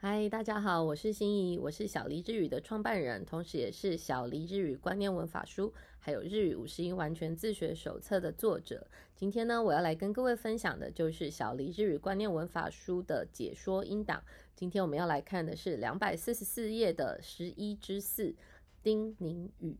[0.00, 8.86] 嗨，大家好，我是心怡，我是小黎日语的创办人，同时也是小黎日语观念文法书，还有日语五十音完全自学手册的作者。
[9.16, 14.22] 今天呢，我要来跟各位分享的就是小黎日语观念文法书的解说音档。
[14.54, 18.36] 今天我们要来看的是两百四十四页的十一之四
[18.84, 19.76] 叮咛语。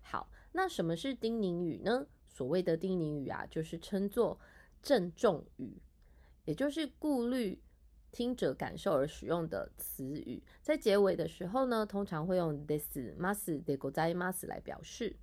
[0.00, 2.06] 好，那什么是叮咛语呢？
[2.26, 4.40] 所谓的叮咛语啊，就是称作
[4.82, 5.76] 郑重语，
[6.46, 7.60] 也就是顾虑。
[8.11, 15.15] 听者感受而使用的词语，在结尾的时候呢，通常会用 this must de go zai must 来表示。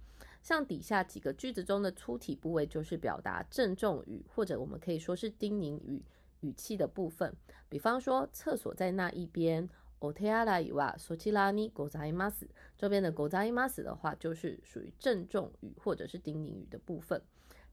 [0.43, 6.05] 像底下几个句子中的粗体部位，就是表达郑重语，或者我们可以说是叮咛语
[6.41, 7.35] 语气的部分。
[7.69, 9.69] 比方说，厕所在那一边。
[10.01, 13.83] o t e a r 以外，so chi la ni go zai must 这边的 go zai must
[13.83, 17.23] 的话，就是属于郑重语或者是叮咛语的部分。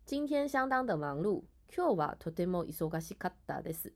[0.06, 1.44] 今天相当的忙碌。
[1.68, 3.92] 今日はとても忙しかったです。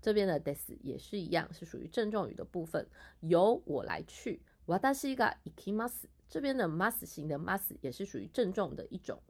[0.00, 2.86] 这边的 des 也是一样，是属于郑重语的部分，
[3.20, 4.42] 由我来去。
[4.66, 6.08] 私が行きます。
[6.28, 9.22] 这边的 must 型的 must 也是属于郑重的一种。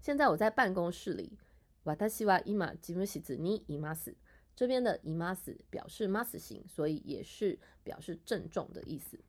[0.00, 1.38] 现在我在办公室里。
[1.84, 4.14] 私は今事務室にいます。
[4.54, 9.20] 这边的います表示 must 型，所以也是表示郑重的意思。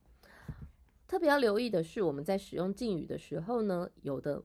[1.07, 4.43] 特别要留意的是，我们在使用敬语的时候呢，有的。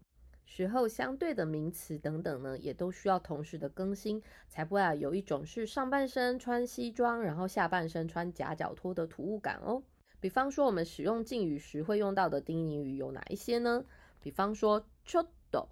[0.49, 9.83] 时候相对的名词等等呢，也都需要同时的更新，才不会啊有一种是上半身穿西装，然后下半身穿夹脚拖的突兀感哦。
[10.21, 13.83] 比方说，我们使用敬语时会用到的叮咛语有哪一些呢？
[14.21, 15.67] 比方说 c h o t o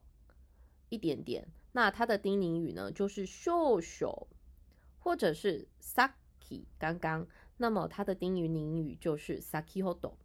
[0.90, 4.28] 一点点，那它的叮咛语呢就是秀秀，
[5.00, 10.16] 或者是 saki，刚刚，那么它的叮咛语就是 saki hodo。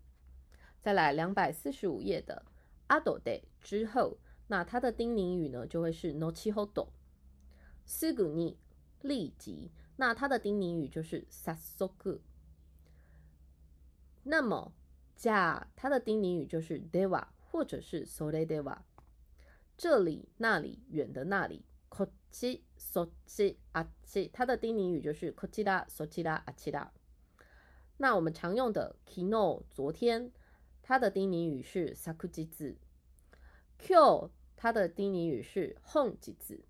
[0.80, 2.44] 再来两百四十五页的
[2.88, 4.18] ado de 之后。
[4.49, 6.89] 那它的叮咛语呢，就会是 no chi hodo，
[7.85, 8.57] すぐに
[9.01, 9.71] 立即。
[9.97, 12.19] 那它的叮咛语就是さそく。
[14.23, 14.73] 那么
[15.15, 18.83] 加它的叮咛语就是では或者是それでは。
[19.77, 21.65] 这里、那里、远的那里。
[21.89, 24.29] こっち、そっち、あっち。
[24.31, 26.91] 它的叮咛语就是こちら、そちら、あちら。
[27.97, 30.31] 那我们常用的 kino 昨天，
[30.83, 32.77] 它的叮咛语是さくじつ。
[33.77, 34.29] Q
[34.62, 36.60] 它的丁咛语是 hon 几字。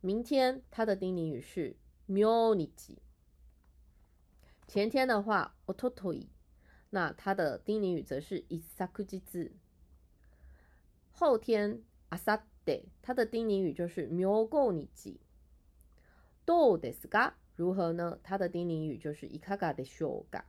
[0.00, 1.76] 明天它的丁咛语是
[2.08, 2.70] myo ni。
[4.66, 6.28] 前天的话 ototoi，
[6.88, 9.52] 那它的丁咛语则是 isaku ji 字。
[11.10, 15.18] 后天 asade，它的丁咛语就是 myo go ni ji。
[16.46, 18.18] do desu ga 如何呢？
[18.22, 20.44] 它的丁咛语就是 ikaga desho ga。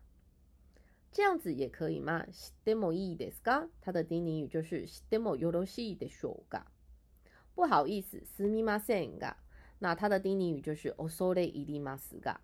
[1.12, 2.24] 这样子也可以吗？
[2.64, 3.68] demo いいですか？
[3.80, 6.64] 它的丁咛语就是 demo よろしいでしょうか？
[7.54, 9.36] 不好意思，すみませんが。
[9.80, 12.36] 那它的丁咛语就是おそれ入りますが。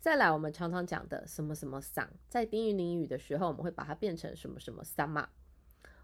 [0.00, 5.26] 再来，我们常常讲的什么什么さ在丁咛语的时候，我们会把它变成什么什么さま，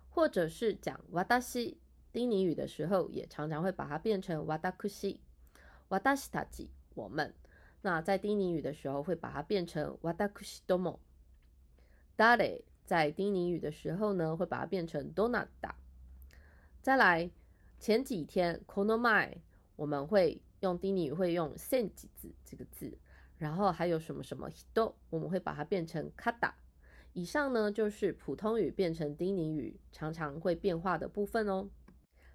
[0.09, 1.00] 或者是讲
[1.41, 1.76] 私
[2.12, 5.19] 丁咛语的时候，也常常会把它变成私
[5.88, 7.34] 私たち我们。
[7.82, 10.98] 那在丁咛语的时候，会把它变成私ども。
[12.17, 15.75] Dare 在丁咛语的时候呢，会把它变成 donada。
[16.81, 17.29] 再来，
[17.79, 19.38] 前几天 konomai
[19.75, 22.97] 我们会用丁咛语会用 sen 几字这个字，
[23.38, 26.53] 然后还有什么什么 hito 我们会把它变成 kada。
[27.13, 31.69] 以上呢就是普通语变成丁咛语常常会变化的部分哦。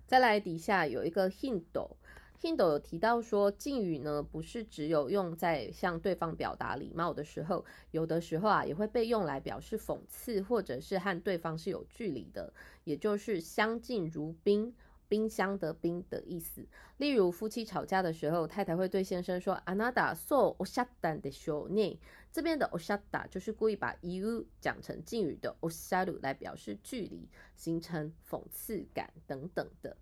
[0.06, 1.96] 再来底下有一个 hindo，。
[2.42, 14.74] Kindle 有提到说，敬语呢不是只有用在向对方表达礼貌的时候，有的时候啊也会被用来表示讽刺，或者是和对方是有距离的，也就是相敬如宾，
[15.06, 16.66] 冰箱的冰的意思。
[16.96, 21.96] 例如夫妻吵架的时候，太太会对先生说：“Anada so oshada de sho ne。”
[22.32, 29.96] 这边的 oshada 就是故意把 you 讲成敬语的 osharu 来表示距离，形成讽刺感等等的。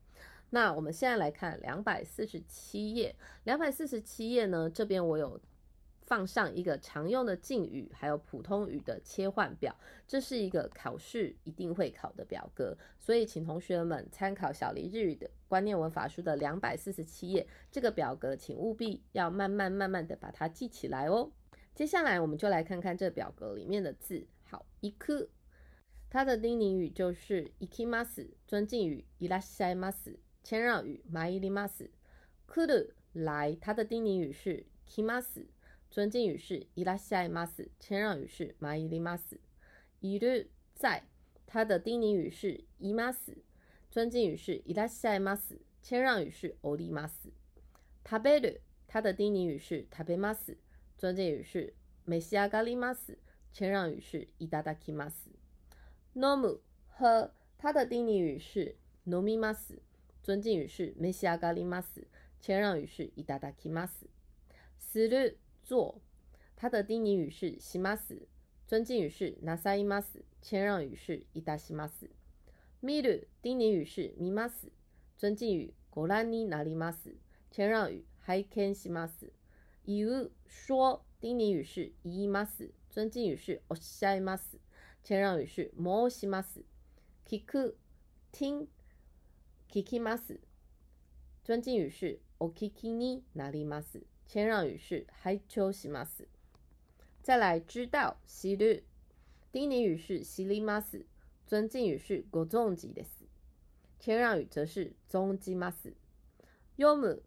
[0.52, 5.42] 那我们现在来看两百四十七页，两百四十七页呢，这边我有
[6.04, 9.76] 放上一个常用的敬语，还有普通语的切换表，
[10.08, 21.32] 这是一个考试一定会考的表格，所以请同学们参考小黎日语的观念文法书的两百四十七页这个表格，请务必要慢慢慢慢的把它记起来哦。
[21.74, 25.28] 接下来我们就来看看这表格里面的字，好，一颗，
[26.10, 30.20] 它的丁咛语就是イキマス，尊敬语イラシャイマス。
[30.44, 31.90] 谦让语マイリマス，
[32.48, 35.48] 来る来，它的丁咛语是キマス，
[35.90, 39.40] 尊敬语是イラシャイマス，谦让语是マイリマス。
[40.02, 41.04] いる在，
[41.48, 43.38] 它的丁咛语是イマス，
[43.90, 47.32] 尊敬语是イラシャイマス，谦让语是オリマス。
[48.04, 50.58] 食べる，它的丁咛语是食べます，
[50.98, 51.74] 尊敬语是
[52.06, 53.18] 召し上がります，
[53.54, 55.30] 谦让语是いただきます。
[56.14, 56.60] 飲む
[56.98, 58.76] 喝，它的丁宁语是
[59.06, 59.80] 飲みます，
[60.24, 62.08] 尊敬语是召し上がります，
[62.42, 64.08] 谦让语是いただきます。
[64.80, 66.02] する做，
[66.56, 68.28] 它的丁宁语是します，
[68.68, 72.10] 尊敬语是なさいます，谦让语是いたします。
[72.82, 74.72] 見る丁宁语是見ます，
[75.18, 77.16] 尊敬语ご覧になります，
[77.52, 79.32] 谦让语拝見します。
[79.86, 84.60] 言う说丁宁语是言います，尊敬语是おっしゃいます，
[85.04, 86.64] 谦让语是申します。
[87.28, 87.78] 聞く
[88.32, 88.68] 听
[89.72, 90.40] 聞きます，
[91.44, 96.28] 尊敬语是お聞きになります，谦让语是拝聴します。
[97.22, 98.84] 再来知道知る
[99.52, 101.06] 丁宁语是知ります，
[101.48, 103.26] 尊敬语是ご存知です，
[104.00, 105.94] 谦让语则是存じます。
[106.78, 107.22] 読む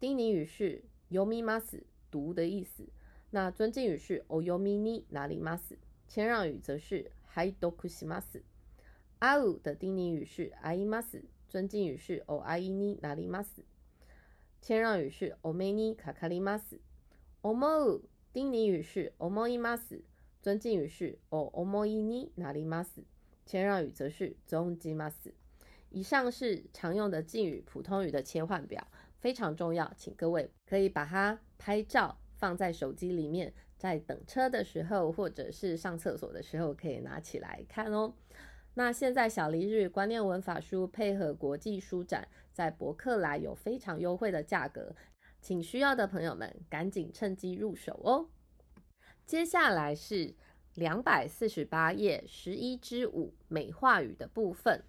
[0.00, 2.88] 丁宁语是読みます，读的意思。
[3.30, 5.76] 那尊敬语是お読みになります，
[6.08, 8.42] 谦让语则是拝読します。
[9.20, 13.64] 会う的丁宁语是会います， 尊敬语是お会いになります，
[14.60, 16.80] 谦让语是お目にかかります。
[17.42, 17.56] 思
[17.86, 18.02] う
[18.32, 20.02] 丁寧语是思います，
[20.42, 23.04] 尊敬语是お思いになります，
[23.46, 25.32] 谦让语则是存じます。
[25.90, 28.86] 以上是常用的敬语、普通语的切换表，
[29.20, 38.12] 非常重要，请各位可以把它拍照放在手机里面，在等车的时候或者是上厕所的时候可以拿起来看哦。
[38.75, 44.95] 那现在小黎日观念文法书配合国际书展，在博客来有非常优惠的价格。
[45.39, 48.29] 请需要的朋友们赶紧趁机入手哦。
[49.25, 50.33] 接下来是
[50.73, 54.83] 两百四十八页十一之五美化语的部分。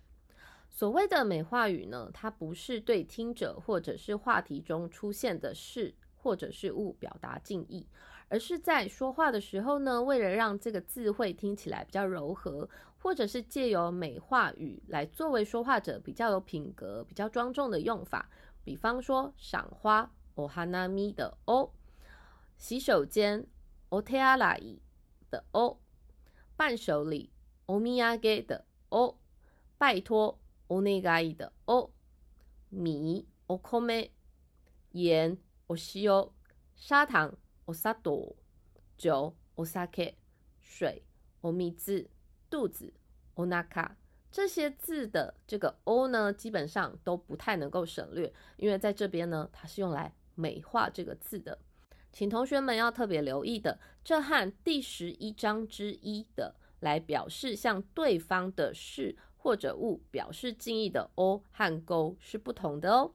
[0.71, 7.87] 所谓的美化语呢，它不是对听者或者是话题中出现的事或者是物表达敬意，
[8.29, 12.69] 而是在说话的时候呢，为了让这个字汇听起来比较柔和，
[13.04, 18.30] 或者是借由美化语来作为说话者比较有品格、比较庄重的用法。
[18.64, 20.12] 比方说赏花。
[20.36, 21.72] お花見的お，
[22.58, 23.46] 洗手間
[23.90, 24.80] お手洗い
[25.30, 25.80] 的お，
[26.56, 27.30] 伴手礼
[27.66, 29.16] お土産的お，
[29.78, 30.40] 拜托
[30.70, 31.90] お願い的お，
[32.70, 34.12] 米お米，
[34.94, 35.38] 鹽
[35.68, 36.32] お塩，
[36.74, 38.34] 砂糖お砂糖，
[38.98, 40.16] 酒お酒，
[40.62, 41.04] 水
[41.42, 42.10] お水，
[42.55, 42.93] 肚子
[43.35, 43.91] お腹。
[44.31, 51.59] 这些字的这个 o 呢，基本上都不太能够省略，因为在这边呢，它是用来美化这个字的，
[52.13, 63.13] 请同学们要特别留意的，这和第十一章之一的来表示向对方的事或者物表示敬意的 o 和勾是不同的哦。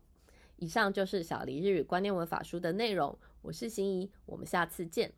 [0.57, 5.13] 以上就是小黎日语观念文法书的内容，我是心怡，我们下次见。